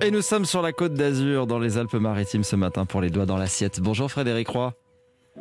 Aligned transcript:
Et 0.00 0.10
nous 0.10 0.22
sommes 0.22 0.44
sur 0.44 0.60
la 0.60 0.72
côte 0.72 0.94
d'Azur, 0.94 1.46
dans 1.46 1.58
les 1.58 1.78
Alpes-Maritimes 1.78 2.42
ce 2.42 2.56
matin 2.56 2.84
pour 2.84 3.00
les 3.00 3.10
doigts 3.10 3.26
dans 3.26 3.36
l'assiette. 3.36 3.80
Bonjour 3.80 4.10
Frédéric 4.10 4.48
Roy. 4.48 4.72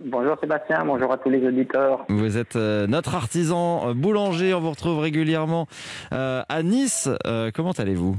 Bonjour 0.06 0.38
Sébastien, 0.40 0.84
bonjour 0.86 1.12
à 1.12 1.18
tous 1.18 1.30
les 1.30 1.46
auditeurs. 1.46 2.06
Vous 2.08 2.38
êtes 2.38 2.56
euh, 2.56 2.86
notre 2.88 3.16
artisan 3.16 3.90
euh, 3.90 3.94
boulanger, 3.94 4.54
on 4.54 4.60
vous 4.60 4.70
retrouve 4.70 5.00
régulièrement 5.00 5.68
euh, 6.14 6.44
à 6.48 6.62
Nice. 6.64 7.10
Comment 7.56 7.72
allez-vous? 7.72 8.16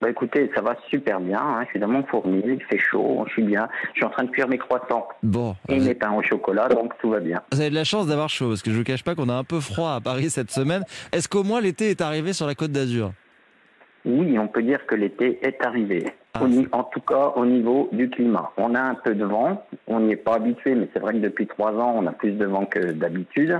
Bah 0.00 0.08
écoutez, 0.08 0.48
ça 0.54 0.62
va 0.62 0.76
super 0.88 1.18
bien, 1.18 1.40
hein. 1.40 1.62
je 1.64 1.70
suis 1.70 1.80
dans 1.80 1.88
mon 1.88 2.04
fournil, 2.04 2.44
il 2.46 2.62
fait 2.70 2.78
chaud, 2.78 3.24
je 3.26 3.32
suis 3.32 3.42
bien, 3.42 3.68
je 3.94 3.96
suis 3.98 4.04
en 4.04 4.10
train 4.10 4.22
de 4.22 4.30
cuire 4.30 4.46
mes 4.46 4.58
croissants 4.58 5.08
Bon, 5.24 5.56
et 5.68 5.80
mes 5.80 5.94
pains 5.94 6.12
au 6.12 6.22
chocolat, 6.22 6.68
donc 6.68 6.92
tout 7.00 7.10
va 7.10 7.18
bien. 7.18 7.42
vous 7.50 7.60
avez 7.60 7.70
de 7.70 7.74
la 7.74 7.82
chance 7.82 8.06
d'avoir 8.06 8.28
chaud, 8.28 8.50
parce 8.50 8.62
que 8.62 8.70
je 8.70 8.76
vous 8.76 8.84
cache 8.84 9.02
pas 9.02 9.16
qu'on 9.16 9.28
a 9.28 9.34
un 9.34 9.42
peu 9.42 9.58
froid 9.58 9.94
à 9.94 10.00
Paris 10.00 10.30
cette 10.30 10.52
semaine. 10.52 10.84
Est-ce 11.10 11.28
qu'au 11.28 11.42
moins 11.42 11.60
l'été 11.60 11.90
est 11.90 12.00
arrivé 12.00 12.32
sur 12.32 12.46
la 12.46 12.54
côte 12.54 12.70
d'Azur? 12.70 13.10
Oui, 14.04 14.38
on 14.38 14.48
peut 14.48 14.62
dire 14.62 14.86
que 14.86 14.94
l'été 14.94 15.38
est 15.46 15.64
arrivé, 15.64 16.04
Ah, 16.34 16.42
Au 16.44 16.48
en 16.76 16.84
tout 16.84 17.00
cas 17.00 17.32
au 17.36 17.44
niveau 17.44 17.88
du 17.92 18.08
climat. 18.08 18.50
On 18.56 18.74
a 18.74 18.80
un 18.80 18.94
peu 18.94 19.14
de 19.14 19.24
vent, 19.24 19.64
on 19.86 20.00
n'y 20.00 20.12
est 20.12 20.16
pas 20.16 20.34
habitué, 20.36 20.74
mais 20.74 20.88
c'est 20.92 21.00
vrai 21.00 21.14
que 21.14 21.18
depuis 21.18 21.46
trois 21.46 21.72
ans, 21.72 21.94
on 21.96 22.06
a 22.06 22.12
plus 22.12 22.32
de 22.32 22.44
vent 22.46 22.64
que 22.64 22.92
d'habitude. 22.92 23.58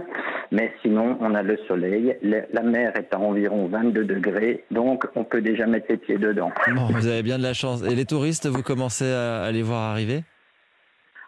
Mais 0.52 0.72
sinon, 0.82 1.18
on 1.20 1.34
a 1.34 1.42
le 1.42 1.58
soleil, 1.68 2.16
la 2.22 2.62
mer 2.62 2.96
est 2.96 3.12
à 3.14 3.18
environ 3.18 3.66
22 3.68 4.04
degrés, 4.04 4.64
donc 4.70 5.06
on 5.16 5.24
peut 5.24 5.42
déjà 5.42 5.66
mettre 5.66 5.86
les 5.90 5.96
pieds 5.98 6.18
dedans. 6.18 6.50
Bon, 6.74 6.86
vous 6.92 7.06
avez 7.06 7.22
bien 7.22 7.38
de 7.38 7.42
la 7.42 7.54
chance. 7.54 7.82
Et 7.82 7.94
les 7.94 8.06
touristes, 8.06 8.46
vous 8.46 8.62
commencez 8.62 9.10
à 9.10 9.50
les 9.50 9.62
voir 9.62 9.90
arriver? 9.90 10.22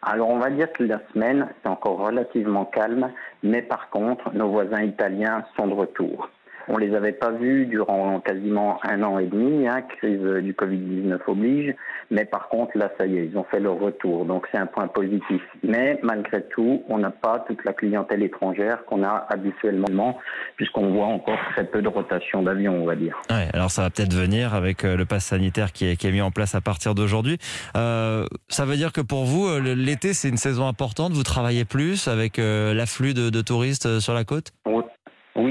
Alors 0.03 0.31
on 0.31 0.39
va 0.39 0.49
dire 0.49 0.73
que 0.73 0.83
la 0.85 1.01
semaine, 1.13 1.47
c'est 1.63 1.69
encore 1.69 1.99
relativement 1.99 2.65
calme, 2.65 3.11
mais 3.43 3.61
par 3.61 3.91
contre, 3.91 4.33
nos 4.33 4.49
voisins 4.49 4.83
italiens 4.83 5.45
sont 5.57 5.67
de 5.67 5.75
retour. 5.75 6.31
On 6.73 6.79
les 6.79 6.95
avait 6.95 7.13
pas 7.13 7.33
vus 7.33 7.67
durant 7.67 8.21
quasiment 8.21 8.79
un 8.85 9.03
an 9.03 9.19
et 9.19 9.27
demi, 9.27 9.67
hein, 9.67 9.83
crise 9.83 10.21
du 10.21 10.53
Covid-19 10.53 11.19
oblige, 11.27 11.75
mais 12.11 12.25
par 12.25 12.49
contre, 12.49 12.79
là, 12.79 12.91
ça 12.99 13.07
y 13.07 13.19
est, 13.19 13.27
ils 13.27 13.37
ont 13.37 13.45
fait 13.45 13.59
leur 13.59 13.79
retour, 13.79 14.25
donc 14.25 14.47
c'est 14.53 14.59
un 14.59 14.67
point 14.67 14.87
positif. 14.87 15.43
Mais 15.65 15.99
malgré 16.03 16.43
tout, 16.43 16.83
on 16.89 16.99
n'a 16.99 17.11
pas 17.11 17.45
toute 17.47 17.65
la 17.65 17.73
clientèle 17.73 18.23
étrangère 18.23 18.85
qu'on 18.85 19.03
a 19.03 19.27
habituellement, 19.31 20.19
puisqu'on 20.57 20.93
voit 20.93 21.07
encore 21.07 21.39
très 21.53 21.65
peu 21.65 21.83
de 21.83 21.89
rotation 21.89 22.43
d'avions, 22.43 22.83
on 22.83 22.87
va 22.87 22.95
dire. 22.95 23.21
Ouais, 23.31 23.49
alors 23.53 23.71
ça 23.71 23.83
va 23.83 23.91
peut-être 23.91 24.15
venir 24.15 24.55
avec 24.55 24.85
euh, 24.85 24.97
le 24.97 25.05
pass 25.05 25.25
sanitaire 25.25 25.73
qui 25.73 25.87
est, 25.87 26.11
mis 26.11 26.21
en 26.21 26.31
place 26.31 26.55
à 26.55 26.61
partir 26.61 26.95
d'aujourd'hui. 26.95 27.39
Euh, 27.77 28.25
ça 28.49 28.65
veut 28.65 28.77
dire 28.77 28.93
que 28.93 29.01
pour 29.01 29.25
vous, 29.25 29.47
euh, 29.47 29.75
l'été, 29.75 30.13
c'est 30.13 30.29
une 30.29 30.37
saison 30.37 30.67
importante. 30.67 31.13
Vous 31.13 31.23
travaillez 31.23 31.65
plus 31.65 32.09
avec 32.09 32.39
l'afflux 32.39 33.15
de, 33.15 33.41
touristes 33.41 34.01
sur 34.01 34.15
la 34.15 34.25
côte? 34.25 34.53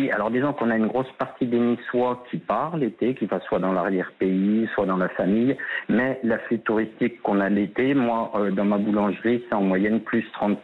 Oui, 0.09 0.15
alors 0.15 0.31
disons 0.31 0.53
qu'on 0.53 0.71
a 0.71 0.75
une 0.75 0.87
grosse 0.87 1.11
partie 1.19 1.45
des 1.45 1.59
Niçois 1.59 2.23
qui 2.31 2.37
part 2.37 2.77
l'été, 2.77 3.13
qui 3.15 3.25
va 3.25 3.39
soit 3.41 3.59
dans 3.59 3.71
l'arrière-pays, 3.73 4.67
soit 4.73 4.85
dans 4.87 4.97
la 4.97 5.09
famille, 5.09 5.55
mais 5.87 6.19
l'afflux 6.23 6.59
touristique 6.59 7.21
qu'on 7.21 7.39
a 7.39 7.49
l'été, 7.49 7.93
moi, 7.93 8.31
euh, 8.35 8.49
dans 8.51 8.65
ma 8.65 8.77
boulangerie, 8.77 9.43
c'est 9.47 9.55
en 9.55 9.61
moyenne 9.61 9.99
plus 10.01 10.25
30% 10.39 10.55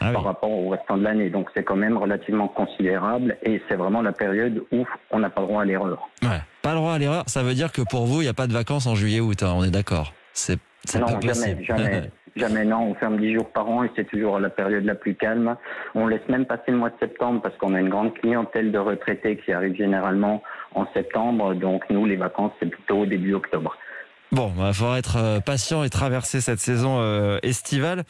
Ah 0.00 0.06
oui. 0.08 0.12
par 0.12 0.22
rapport 0.24 0.50
au 0.50 0.68
restant 0.68 0.96
de 0.98 1.02
l'année. 1.02 1.30
Donc 1.30 1.48
c'est 1.54 1.64
quand 1.64 1.76
même 1.76 1.96
relativement 1.96 2.48
considérable 2.48 3.36
et 3.42 3.60
c'est 3.68 3.76
vraiment 3.76 4.02
la 4.02 4.12
période 4.12 4.62
où 4.72 4.84
on 5.10 5.18
n'a 5.18 5.30
pas 5.30 5.40
le 5.40 5.46
droit 5.48 5.62
à 5.62 5.64
l'erreur. 5.64 6.08
Ouais. 6.22 6.28
Pas 6.62 6.70
le 6.70 6.76
droit 6.76 6.92
à 6.92 6.98
l'erreur. 6.98 7.24
Ça 7.26 7.42
veut 7.42 7.54
dire 7.54 7.72
que 7.72 7.82
pour 7.90 8.06
vous, 8.06 8.20
il 8.20 8.24
n'y 8.24 8.30
a 8.30 8.34
pas 8.34 8.46
de 8.46 8.52
vacances 8.52 8.86
en 8.86 8.94
juillet-août. 8.94 9.42
hein, 9.42 9.52
on 9.56 9.64
est 9.64 9.70
d'accord. 9.70 10.12
C'est 10.32 10.58
c'est 10.84 10.98
Non, 10.98 11.06
pas 11.06 11.12
jamais, 11.20 11.28
possible. 11.28 11.64
jamais. 11.64 12.02
Jamais, 12.40 12.64
non. 12.64 12.90
On 12.90 12.94
ferme 12.94 13.18
10 13.18 13.34
jours 13.34 13.50
par 13.50 13.68
an 13.68 13.84
et 13.84 13.90
c'est 13.94 14.08
toujours 14.08 14.38
la 14.38 14.50
période 14.50 14.84
la 14.84 14.94
plus 14.94 15.14
calme. 15.14 15.56
On 15.94 16.06
laisse 16.06 16.26
même 16.28 16.46
passer 16.46 16.70
le 16.70 16.78
mois 16.78 16.90
de 16.90 16.98
septembre 16.98 17.40
parce 17.42 17.56
qu'on 17.58 17.74
a 17.74 17.80
une 17.80 17.88
grande 17.88 18.14
clientèle 18.14 18.72
de 18.72 18.78
retraités 18.78 19.36
qui 19.36 19.52
arrive 19.52 19.76
généralement 19.76 20.42
en 20.74 20.86
septembre. 20.94 21.54
Donc, 21.54 21.84
nous, 21.90 22.06
les 22.06 22.16
vacances, 22.16 22.52
c'est 22.60 22.70
plutôt 22.70 23.00
au 23.00 23.06
début 23.06 23.34
octobre. 23.34 23.76
Bon, 24.32 24.52
il 24.54 24.62
va 24.62 24.72
falloir 24.72 24.96
être 24.96 25.16
euh, 25.16 25.40
patient 25.40 25.82
et 25.82 25.90
traverser 25.90 26.40
cette 26.40 26.60
saison 26.60 27.00
euh, 27.00 27.38
estivale. 27.42 28.04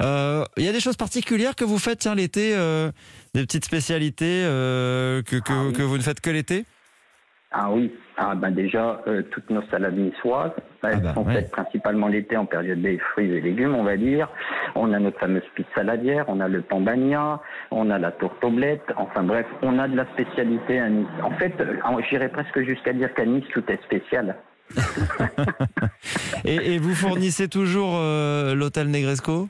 Euh, 0.00 0.42
Il 0.56 0.64
y 0.64 0.68
a 0.68 0.72
des 0.72 0.80
choses 0.80 0.96
particulières 0.96 1.54
que 1.54 1.64
vous 1.64 1.78
faites 1.78 2.06
l'été, 2.16 2.54
euh, 2.56 2.90
des 3.34 3.42
petites 3.42 3.66
spécialités 3.66 4.42
euh, 4.46 5.22
que, 5.22 5.36
que, 5.36 5.52
Ah 5.52 5.76
que 5.76 5.82
vous 5.82 5.98
ne 5.98 6.02
faites 6.02 6.20
que 6.20 6.30
l'été? 6.30 6.64
Ah 7.52 7.70
oui, 7.70 7.92
ah 8.16 8.34
ben 8.34 8.50
déjà, 8.50 9.00
euh, 9.06 9.22
toutes 9.30 9.48
nos 9.50 9.62
salades 9.70 9.96
niçoises, 9.96 10.50
elles 10.82 10.94
Ah 10.94 10.96
bah, 10.96 11.14
sont 11.14 11.24
ouais. 11.24 11.34
faites 11.34 11.50
principalement 11.52 12.08
l'été 12.08 12.36
en 12.36 12.44
période 12.44 12.82
des 12.82 12.98
fruits 12.98 13.30
et 13.32 13.40
légumes, 13.40 13.74
on 13.74 13.84
va 13.84 13.96
dire. 13.96 14.28
On 14.74 14.92
a 14.92 14.98
notre 14.98 15.18
fameuse 15.20 15.44
pizza 15.54 15.70
saladière, 15.76 16.24
on 16.28 16.40
a 16.40 16.48
le 16.48 16.60
pambagna, 16.62 17.40
on 17.70 17.88
a 17.90 17.98
la 17.98 18.10
tourte 18.10 18.42
oblette, 18.44 18.82
enfin 18.96 19.22
bref, 19.22 19.46
on 19.62 19.78
a 19.78 19.86
de 19.88 19.96
la 19.96 20.06
spécialité 20.12 20.80
à 20.80 20.88
Nice. 20.88 21.06
En 21.22 21.30
fait, 21.32 21.54
euh, 21.60 21.76
j'irais 22.10 22.28
presque 22.28 22.60
jusqu'à 22.62 22.92
dire 22.92 23.14
qu'à 23.14 23.24
Nice, 23.24 23.44
tout 23.54 23.64
est 23.68 23.82
spécial. 23.84 24.36
et, 26.44 26.74
et 26.74 26.78
vous 26.78 26.94
fournissez 26.94 27.48
toujours 27.48 27.92
euh, 27.94 28.54
l'hôtel 28.56 28.88
Negresco? 28.90 29.48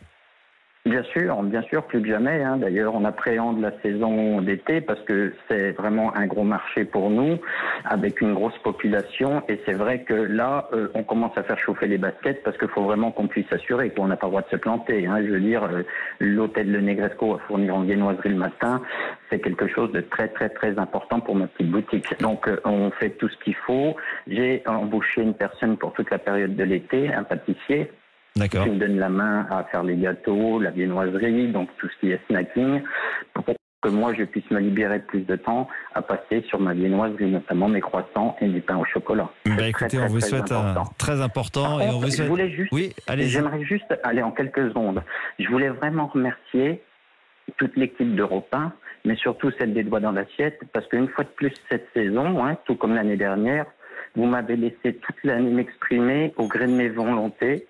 Bien 0.87 1.03
sûr, 1.03 1.43
bien 1.43 1.63
sûr, 1.63 1.83
plus 1.85 2.01
que 2.01 2.07
jamais. 2.07 2.45
hein. 2.45 2.59
D'ailleurs, 2.59 2.95
on 2.95 3.05
appréhende 3.05 3.61
la 3.61 3.73
saison 3.83 4.41
d'été 4.41 4.81
parce 4.81 5.01
que 5.01 5.33
c'est 5.49 5.73
vraiment 5.73 6.17
un 6.17 6.29
gros 6.29 6.45
marché 6.45 6.85
pour 6.85 7.11
nous, 7.11 7.39
avec 7.85 8.21
une 8.21 8.35
grosse 8.35 8.57
population. 8.59 9.43
Et 9.49 9.61
c'est 9.67 9.73
vrai 9.73 10.03
que 10.05 10.15
là, 10.15 10.69
euh, 10.73 10.87
on 10.95 11.03
commence 11.03 11.37
à 11.37 11.43
faire 11.43 11.59
chauffer 11.59 11.89
les 11.89 11.99
baskets 11.99 12.41
parce 12.45 12.57
qu'il 12.57 12.69
faut 12.69 12.85
vraiment 12.85 13.11
qu'on 13.11 13.27
puisse 13.27 13.49
s'assurer 13.49 13.91
qu'on 13.91 14.07
n'a 14.07 14.17
pas 14.17 14.29
le 14.29 14.31
droit 14.31 14.43
de 14.43 14.49
se 14.49 14.57
planter. 14.57 15.09
hein. 15.09 15.19
Je 15.27 15.33
veux 15.33 15.41
dire, 15.41 15.65
euh, 15.65 15.83
l'hôtel 16.21 16.71
de 16.71 16.79
Negresco 16.79 17.35
à 17.35 17.41
fournir 17.49 17.75
en 17.75 17.81
viennoiserie 17.81 18.29
le 18.29 18.37
matin, 18.37 18.81
c'est 19.29 19.41
quelque 19.41 19.67
chose 19.67 19.91
de 19.91 20.03
très 20.03 20.29
très 20.29 20.51
très 20.51 20.79
important 20.79 21.19
pour 21.19 21.35
ma 21.35 21.49
petite 21.49 21.69
boutique. 21.69 22.07
Donc, 22.21 22.47
euh, 22.47 22.61
on 22.65 22.93
fait 22.93 23.11
tout 23.11 23.29
ce 23.29 23.37
qu'il 23.39 23.57
faut. 23.57 23.97
J'ai 24.29 24.63
embauché 24.67 25.21
une 25.23 25.35
personne 25.35 25.79
pour 25.79 25.95
toute 25.95 26.13
la 26.13 26.19
période 26.19 26.55
de 26.55 26.63
l'été, 26.63 27.13
un 27.13 27.25
pâtissier 27.25 27.91
D'accord. 28.37 28.65
qui 28.65 28.71
me 28.71 28.79
donne 28.79 28.99
la 28.99 29.09
main 29.09 29.47
à 29.51 29.65
faire 29.65 29.83
les 29.83 29.97
gâteaux, 29.97 30.61
la 30.61 30.71
viennoiserie, 30.71 31.49
donc 31.53 31.69
tout 31.79 31.89
ce 31.89 32.01
qui 32.01 32.11
est 32.13 32.21
snacking, 32.29 32.83
pour 33.35 33.45
que 33.83 33.89
moi 33.91 34.13
je 34.15 34.25
puisse 34.25 34.49
me 34.51 34.59
libérer 34.59 34.99
plus 35.01 35.21
de 35.21 35.37
temps 35.37 35.69
à 35.95 36.03
passer 36.03 36.43
sur 36.49 36.61
ma 36.61 36.75
viennoiserie, 36.75 37.31
notamment 37.31 37.69
mes 37.69 37.81
croissants 37.81 38.37
et 38.41 38.49
du 38.49 38.61
pain 38.61 38.77
au 38.77 38.85
chocolat. 38.85 39.29
Bah 39.47 39.69
écoutez, 39.69 39.97
très, 39.97 40.05
on 40.05 40.09
vous 40.09 40.21
très, 40.21 40.29
souhaite 40.29 40.45
très 40.47 40.55
un 40.55 40.71
important. 40.71 40.93
très 40.99 41.21
important 41.21 41.63
Par 41.79 41.83
et 41.83 41.89
on 41.91 41.99
vous 42.01 42.07
je 42.07 42.11
souhaite. 42.17 42.29
voulais 42.29 42.51
juste, 42.51 42.73
Oui, 42.73 42.93
j'aimerais 43.19 43.63
juste 43.65 43.95
aller 44.03 44.23
en 44.23 44.33
quelques 44.33 44.69
secondes. 44.69 45.03
Je 45.39 45.49
voulais 45.49 45.69
vraiment 45.69 46.07
remercier 46.07 46.83
toute 47.59 47.77
l'équipe 47.77 48.15
d'Europe 48.17 48.49
1, 48.53 48.73
mais 49.05 49.15
surtout 49.17 49.51
celle 49.59 49.73
des 49.73 49.85
doigts 49.85 50.01
dans 50.01 50.13
l'assiette, 50.13 50.61
parce 50.73 50.87
qu'une 50.89 51.09
fois 51.09 51.25
de 51.25 51.31
plus 51.31 51.53
cette 51.71 51.87
saison, 51.95 52.45
hein, 52.45 52.57
tout 52.67 52.75
comme 52.75 52.95
l'année 52.95 53.17
dernière, 53.17 53.67
vous 54.17 54.25
m'avez 54.27 54.57
laissé 54.57 54.95
toute 54.95 55.17
l'année 55.23 55.51
m'exprimer 55.51 56.33
au 56.39 56.49
gré 56.49 56.67
de 56.67 56.73
mes 56.73 56.89
volontés. 56.89 57.67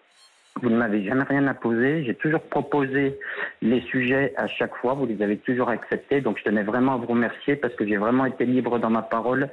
Vous 0.62 0.70
ne 0.70 0.76
m'avez 0.76 1.04
jamais 1.04 1.24
rien 1.24 1.46
imposé. 1.46 2.04
J'ai 2.04 2.14
toujours 2.14 2.42
proposé 2.42 3.18
les 3.62 3.80
sujets 3.82 4.32
à 4.36 4.46
chaque 4.46 4.74
fois. 4.76 4.94
Vous 4.94 5.06
les 5.06 5.22
avez 5.22 5.38
toujours 5.38 5.68
acceptés. 5.68 6.20
Donc, 6.20 6.38
je 6.38 6.44
tenais 6.44 6.62
vraiment 6.62 6.94
à 6.94 6.96
vous 6.96 7.06
remercier 7.06 7.56
parce 7.56 7.74
que 7.74 7.86
j'ai 7.86 7.96
vraiment 7.96 8.26
été 8.26 8.44
libre 8.44 8.78
dans 8.78 8.90
ma 8.90 9.02
parole. 9.02 9.48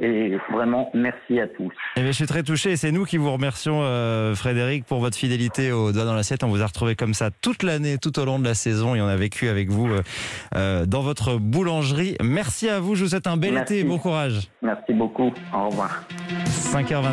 Et 0.00 0.36
vraiment, 0.50 0.90
merci 0.94 1.40
à 1.40 1.46
tous. 1.46 1.72
Eh 1.96 2.00
bien, 2.00 2.10
je 2.10 2.16
suis 2.16 2.26
très 2.26 2.42
touché 2.42 2.76
c'est 2.78 2.92
nous 2.92 3.04
qui 3.04 3.16
vous 3.16 3.32
remercions, 3.32 3.80
euh, 3.82 4.34
Frédéric, 4.34 4.84
pour 4.84 5.00
votre 5.00 5.16
fidélité 5.16 5.72
au 5.72 5.92
doigt 5.92 6.04
dans 6.04 6.14
l'assiette. 6.14 6.44
On 6.44 6.48
vous 6.48 6.62
a 6.62 6.66
retrouvé 6.66 6.94
comme 6.94 7.14
ça 7.14 7.30
toute 7.30 7.62
l'année, 7.62 7.98
tout 7.98 8.18
au 8.18 8.24
long 8.24 8.38
de 8.38 8.44
la 8.44 8.54
saison 8.54 8.94
et 8.94 9.00
on 9.00 9.06
a 9.06 9.16
vécu 9.16 9.48
avec 9.48 9.68
vous 9.68 9.88
euh, 9.88 10.02
euh, 10.54 10.86
dans 10.86 11.02
votre 11.02 11.38
boulangerie. 11.38 12.16
Merci 12.22 12.68
à 12.68 12.80
vous. 12.80 12.94
Je 12.94 13.04
vous 13.04 13.10
souhaite 13.10 13.26
un 13.26 13.36
bel 13.36 13.54
Merci. 13.54 13.74
été 13.74 13.82
et 13.82 13.84
bon 13.84 13.98
courage. 13.98 14.48
Merci 14.62 14.92
beaucoup. 14.92 15.32
Au 15.52 15.68
revoir. 15.68 16.04
5h20. 16.46 17.04